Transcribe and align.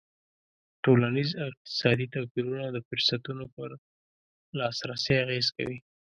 ټولنیز 0.83 1.29
او 1.41 1.47
اقتصادي 1.51 2.07
توپیرونه 2.15 2.65
د 2.71 2.77
فرصتونو 2.87 3.43
پر 3.53 3.69
لاسرسی 4.57 5.13
اغېز 5.25 5.47
کوي. 5.55 5.77